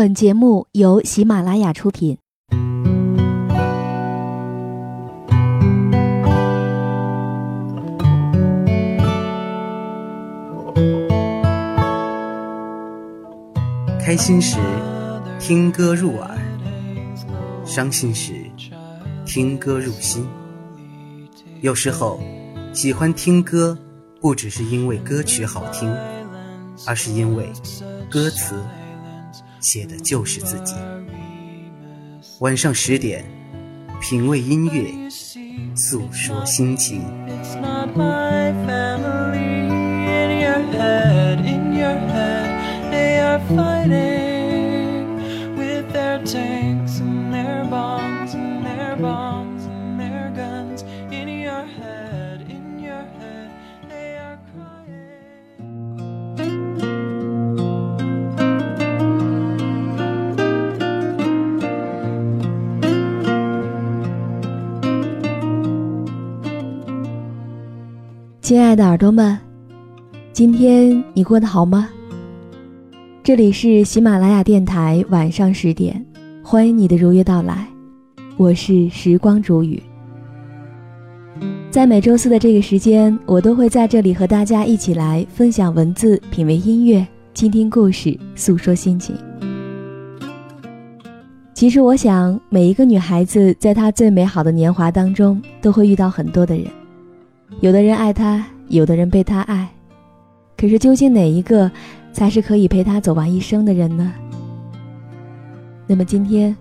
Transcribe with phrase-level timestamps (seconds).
[0.00, 2.16] 本节目由喜马拉雅出品。
[14.00, 14.56] 开心时，
[15.38, 16.30] 听歌入耳；
[17.66, 18.32] 伤心时，
[19.26, 20.26] 听歌入心。
[21.60, 22.18] 有时候，
[22.72, 23.76] 喜欢听歌，
[24.18, 25.94] 不只是因为歌曲好听，
[26.86, 27.52] 而是因为
[28.08, 28.54] 歌词。
[29.60, 30.74] 写的就是自己。
[32.40, 33.24] 晚上十点，
[34.00, 34.90] 品味音乐，
[35.76, 37.02] 诉说心情。
[68.50, 69.38] 亲爱的耳朵们，
[70.32, 71.88] 今天你过得好吗？
[73.22, 76.04] 这里是喜马拉雅电台，晚上十点，
[76.42, 77.68] 欢迎你的如约到来，
[78.36, 79.80] 我是时光煮雨。
[81.70, 89.14] 在每周四的这个时间，我都会在这里和大家一起来分享文字、品味音乐、倾听故事、诉说心情。
[91.54, 96.66] 其实，我想每一个女孩子在她最美好的年华当中，都会遇到很多的人。
[97.58, 99.68] 有的人爱他，有的人被他爱，
[100.56, 101.70] 可是究竟哪一个
[102.12, 104.12] 才是可以陪他走完一生的人呢？
[105.86, 106.56] 那么今天，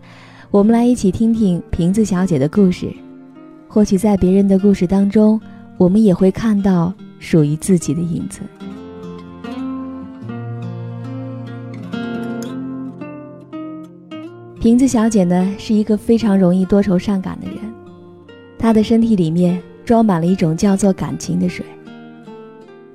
[0.51, 2.91] 我们来一起听听瓶子小姐的故事，
[3.67, 5.39] 或许在别人的故事当中，
[5.77, 8.41] 我们也会看到属于自己的影子。
[14.59, 17.57] 瓶子小姐呢，是一个非常容易多愁善感的人，
[18.57, 19.61] 她的身体里面。
[19.89, 21.65] 装满了一种叫做感情的水。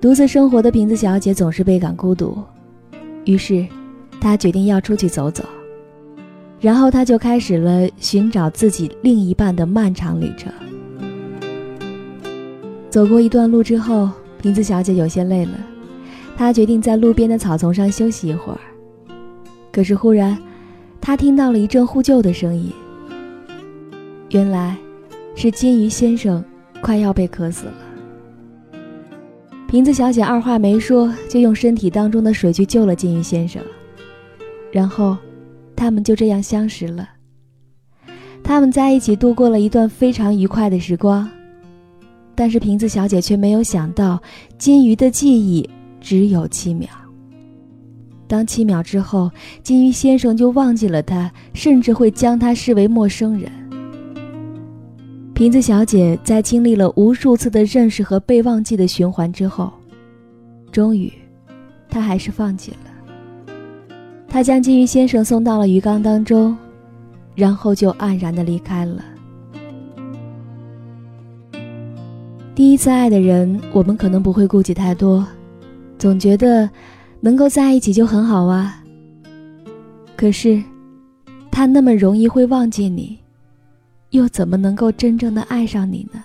[0.00, 2.38] 独自生活的瓶子小姐总是倍感孤独，
[3.24, 3.66] 于是，
[4.20, 5.44] 她决定要出去走走。
[6.60, 10.52] 然后，她就开始了寻找自己另一半的漫长旅程。
[12.88, 14.08] 走过一段路之后，
[14.40, 15.54] 瓶子小姐有些累了，
[16.36, 18.60] 她决定在路边的草丛上休息一会儿。
[19.72, 20.38] 可是，忽然，
[21.00, 22.72] 她听到了一阵呼救的声音。
[24.30, 24.76] 原来，
[25.34, 26.40] 是金鱼先生。
[26.84, 27.72] 快要被渴死了，
[29.66, 33.62] 瓶子小姐二话没说，就用身体当中的水去救了金鱼先生。
[34.70, 35.16] 然后，
[35.74, 37.08] 他们就这样相识了。
[38.42, 41.26] 他们在一起度过了一段非常愉快的时光，
[42.34, 44.22] 但是瓶子小姐却没有想到，
[44.58, 45.66] 金鱼的记忆
[46.02, 46.86] 只有七秒。
[48.28, 49.30] 当七秒之后，
[49.62, 53.50] 金鱼先生就忘记了她，甚至会将她视为陌生人。
[55.34, 59.72] 瓶子小姐在经历了无数次的认识和被忘记的循环之后，
[60.70, 61.12] 终于，
[61.88, 63.54] 她还是放弃了。
[64.28, 66.56] 她将金鱼先生送到了鱼缸当中，
[67.34, 69.04] 然后就黯然的离开了。
[72.54, 75.26] 第一次爱的人，我们可能不会顾及太多，
[75.98, 76.70] 总觉得
[77.20, 78.80] 能够在一起就很好啊。
[80.16, 80.62] 可是，
[81.50, 83.18] 他那么容易会忘记你。
[84.14, 86.24] 又怎么能够真正的爱上你呢？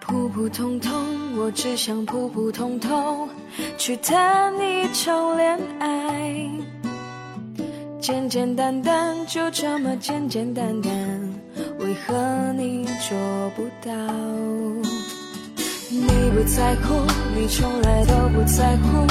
[0.00, 3.26] 普普通通，我只想普普通通
[3.78, 5.99] 去谈一场恋爱。
[8.10, 10.92] 简简单单，就这么简简单单，
[11.78, 13.16] 为何你做
[13.54, 13.92] 不到？
[15.88, 17.06] 你不在乎，
[17.36, 19.06] 你从来都不在乎，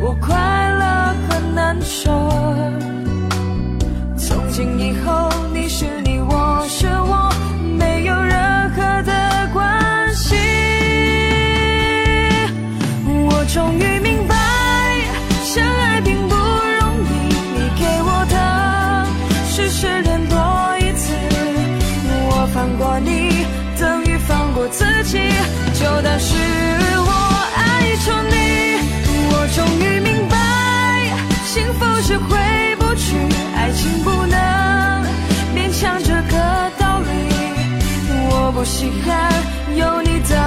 [0.00, 2.10] 我快乐很难受。
[38.72, 39.30] 稀罕
[39.76, 40.41] 有你的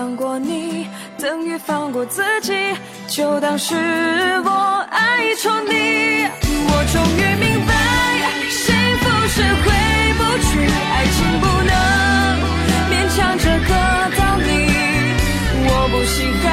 [0.00, 0.86] 放过你，
[1.18, 2.54] 等于放过自己，
[3.06, 3.74] 就当是
[4.46, 6.26] 我爱错你。
[6.42, 7.74] 我终于明白，
[8.48, 9.68] 幸福是回
[10.16, 11.74] 不去，爱情不能
[12.88, 13.70] 勉强这个
[14.16, 14.48] 道理。
[15.68, 16.48] 我不稀罕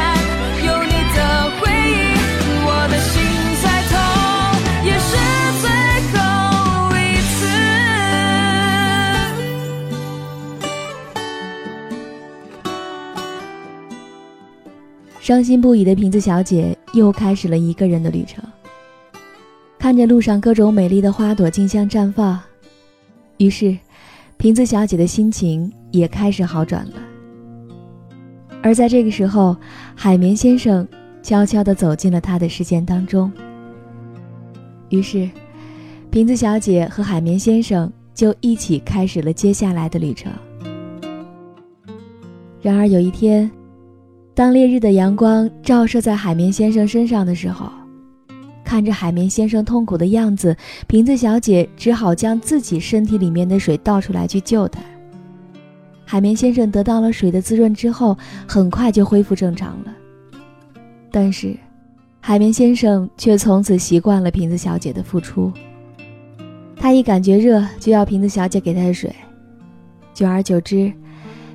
[15.28, 18.42] 伤心不已的瓶子小姐又开始了一个人的旅程。
[19.78, 22.40] 看着路上各种美丽的花朵竞相绽放，
[23.36, 23.78] 于是，
[24.38, 26.94] 瓶子小姐的心情也开始好转了。
[28.64, 29.54] 而在这个时候，
[29.94, 30.88] 海绵先生
[31.22, 33.30] 悄悄地走进了她的视线当中。
[34.88, 35.30] 于是，
[36.10, 40.32] 瓶子小姐和海绵先生就一起开始了接下来的旅程。
[42.62, 43.52] 然而有一天，
[44.38, 47.72] 当烈日的阳光照射在海绵先生身上的时候，
[48.64, 50.56] 看着海绵先生痛苦的样子，
[50.86, 54.80] 瓶子小姐只好将自己身体里面的水倒出来去救他。
[56.06, 58.16] 海绵先生得到了水的滋润之后，
[58.48, 59.92] 很快就恢复正常了。
[61.10, 61.58] 但是，
[62.20, 65.52] 海绵先生却从此习惯了瓶子小姐的付出。
[66.76, 69.12] 他一感觉热，就要瓶子小姐给他的水。
[70.14, 70.94] 久而久之，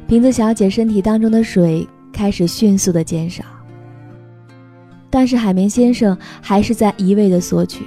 [0.08, 3.42] 瓶子小姐身体当中的水开始迅速的减少。
[5.10, 7.84] 但是海绵先生还是在一味的索取。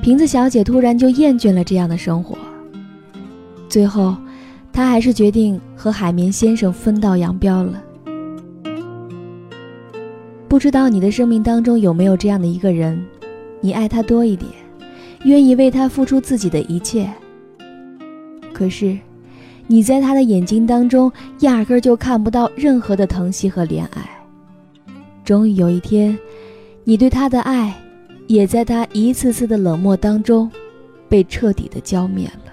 [0.00, 2.38] 瓶子小姐突然就厌倦了这样的生活，
[3.68, 4.16] 最后，
[4.72, 7.82] 她还是决定和海绵先生分道扬镳了。
[10.48, 13.04] 不知道你的生命当中有没有这样的一个人，
[13.60, 14.50] 你爱他多一点，
[15.24, 17.06] 愿意为他付出自己的一切。
[18.54, 18.96] 可是，
[19.70, 24.10] 你在他的眼睛当中压根就看不到任何的疼惜和怜爱。
[25.24, 26.18] 终于有一天，
[26.84, 27.74] 你对他的爱，
[28.26, 30.50] 也在他一次次的冷漠当中，
[31.08, 32.52] 被彻底的浇灭了。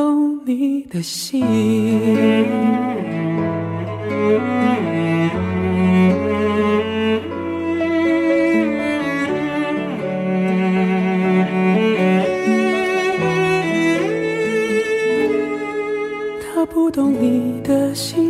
[0.00, 1.44] 懂你的心，
[16.40, 18.29] 他不懂你的心。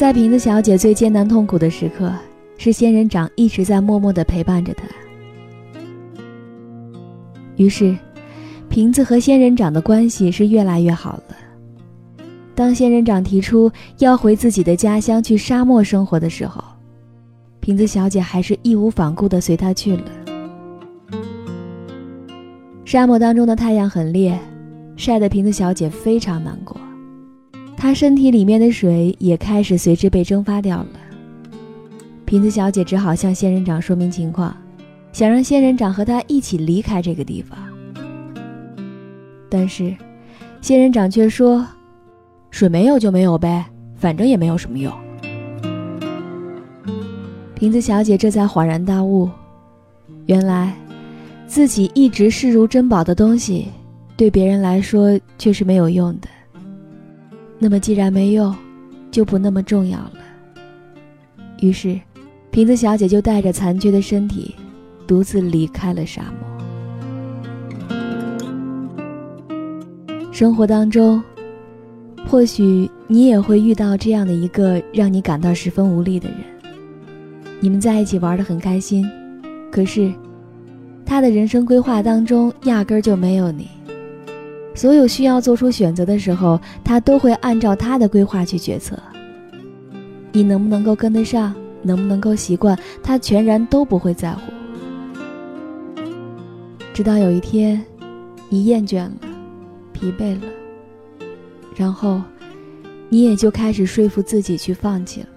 [0.00, 2.10] 在瓶子小姐最艰难痛苦的时刻，
[2.56, 4.84] 是仙人掌一直在默默的陪伴着她。
[7.56, 7.94] 于是，
[8.70, 11.36] 瓶子和仙人掌的关系是越来越好了。
[12.54, 16.64] 当仙人掌提出要回自己的家乡去沙漠生活的时候，
[17.60, 20.04] 瓶子小姐还是义无反顾地随他去了。
[22.86, 24.38] 沙漠当中的太阳很烈，
[24.96, 26.74] 晒得瓶子小姐非常难过。
[27.80, 30.88] 她身体里面的水也开始随之被蒸发掉了。
[32.26, 34.54] 瓶子小姐只好向仙人掌说明情况，
[35.14, 37.58] 想让仙人掌和她一起离开这个地方。
[39.48, 39.96] 但是，
[40.60, 41.66] 仙人掌却说
[42.52, 43.64] ：“水没有就没有呗，
[43.96, 44.92] 反正也没有什么用。”
[47.56, 49.26] 瓶子小姐这才恍然大悟，
[50.26, 50.76] 原来
[51.46, 53.68] 自己一直视如珍宝的东西，
[54.18, 56.28] 对别人来说却是没有用的。
[57.62, 58.56] 那么既然没用，
[59.10, 60.14] 就不那么重要了。
[61.60, 62.00] 于是，
[62.50, 64.54] 瓶子小姐就带着残缺的身体，
[65.06, 66.48] 独自离开了沙漠。
[70.32, 71.22] 生活当中，
[72.26, 76.38] 或许你也会遇到这样的一个让你感到十分无力的人。
[77.60, 79.06] 你们在一起玩得很开心，
[79.70, 80.10] 可是
[81.04, 83.68] 他的人生规划当中压根儿就没有你。
[84.74, 88.98] 所有需要做出选择的时候，他都会按照他的规划去决策。
[90.32, 94.40] 你能不能够跟得上，能不能够习惯，他全然都不会在乎。
[96.94, 97.82] 直到有一天，
[98.48, 99.12] 你厌倦了，
[99.92, 100.46] 疲惫了，
[101.74, 102.22] 然后
[103.08, 105.28] 你也就开始说服自己去放弃了。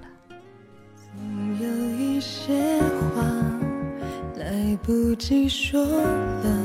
[0.99, 2.53] 总有一些
[3.15, 3.23] 话
[4.37, 6.62] 来不及说了，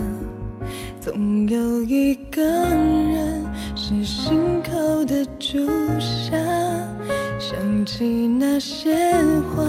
[1.11, 3.43] 总有一个人
[3.75, 5.67] 是心口的朱
[5.99, 6.37] 砂。
[7.39, 8.95] 想起那些
[9.57, 9.65] 话，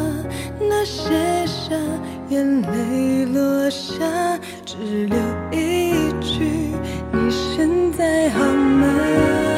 [0.60, 1.14] 那些
[1.48, 1.74] 傻，
[2.28, 5.18] 眼泪落下，只留
[5.50, 6.44] 一句：
[7.14, 9.49] 你现在好吗？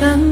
[0.00, 0.29] 伤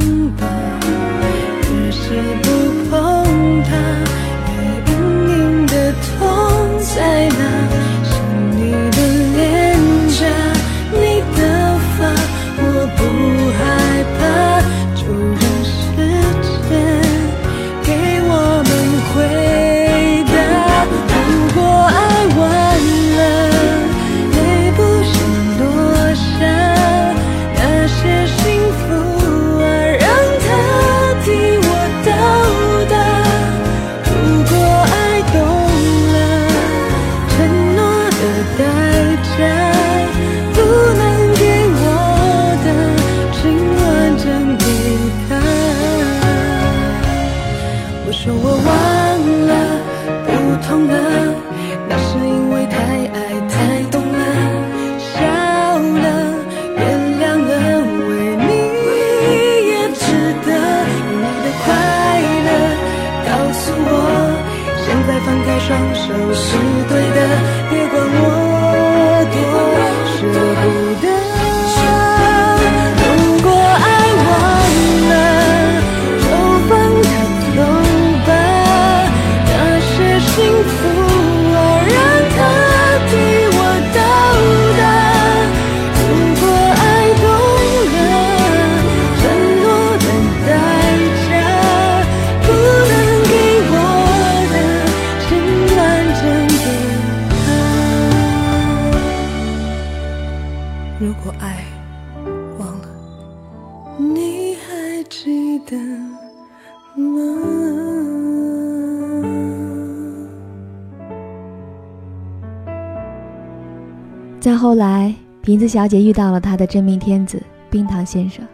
[115.69, 118.45] 小姐遇到了她的真命天子冰糖先生，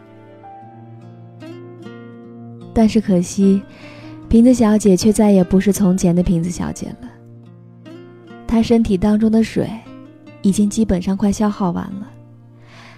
[2.75, 3.63] 但是可惜，
[4.29, 7.09] 瓶子小姐却再也不是从前的瓶子小姐了。
[8.47, 9.71] 她身体当中的水
[10.43, 12.11] 已经基本上快消耗完了，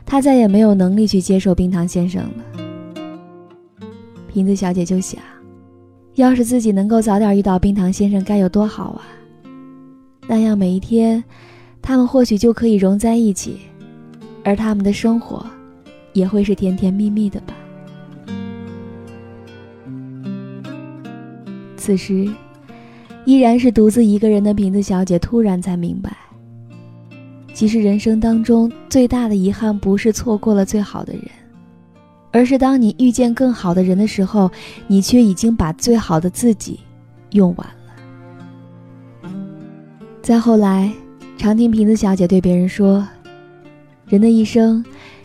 [0.04, 3.86] 她再也没有能力去接受冰糖先生了。
[4.26, 5.20] 瓶子小姐就想，
[6.14, 9.02] 要是自己能够早点遇到冰糖先生，该有多好啊！
[10.26, 11.22] 那样每一天。
[11.82, 13.60] 他们或许就可以融在一起，
[14.46, 15.44] 而他们的生活
[16.12, 17.52] 也会是甜甜蜜蜜的吧。
[21.76, 22.30] 此时，
[23.24, 26.16] 依然是独自一个人的瓶子小姐突然才明白，
[27.52, 31.22] 其实人生当中最大的遗憾不是错过了最好的人，
[32.30, 34.48] 而是当你遇见更好的人的时候，
[34.86, 36.78] 你却已经把最好的自己
[37.32, 39.32] 用完了。
[40.22, 40.92] 再后来。
[41.38, 43.06] 常听瓶子小姐对别人说
[44.06, 44.84] ：“人的一生，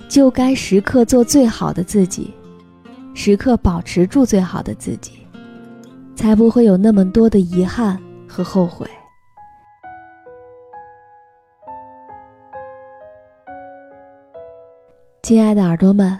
[0.09, 2.33] 就该时刻做最好的自己，
[3.13, 5.11] 时刻保持住最好的自己，
[6.15, 8.89] 才不会有那么多的遗憾和后悔。”
[15.21, 16.19] 亲爱的耳朵们，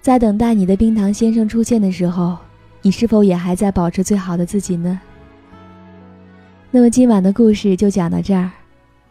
[0.00, 2.36] 在等待你的冰糖先生出现的时候，
[2.82, 5.00] 你是否也还在保持最好的自己呢？
[6.72, 8.50] 那么今晚的故事就讲到这儿。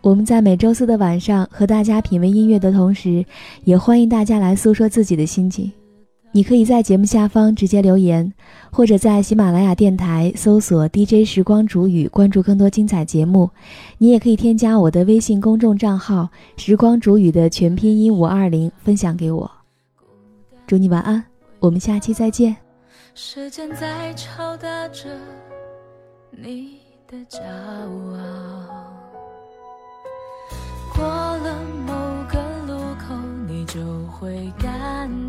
[0.07, 3.25] 我们在每周四的晚上和大家品味音乐的同时，
[3.65, 5.69] 也欢迎大家来诉说自己的心情。
[6.31, 8.31] 你可以在节目下方直接留言，
[8.71, 13.49] 或者在喜马拉雅电台搜索 “DJ 时光煮雨”，关注更多精彩节目。
[13.97, 19.51] 你也可以添加我的微信公众账号“时光煮雨”的全拼音五二零，分享给我。
[20.65, 21.21] 祝你晚安，
[21.59, 22.55] 我们下期再见。
[23.13, 25.09] 时间在敲打着
[26.31, 26.77] 你
[27.09, 27.41] 的骄
[28.15, 28.76] 傲。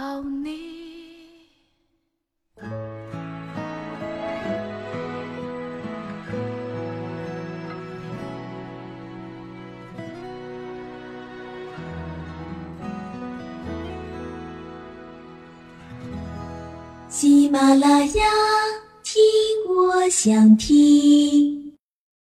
[0.00, 0.48] 到你。
[17.10, 18.24] 喜马拉雅
[19.02, 19.20] 听
[19.68, 21.69] 我想听。